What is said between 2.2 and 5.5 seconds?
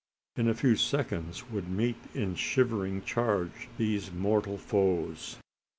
shivering charge these mortal foes.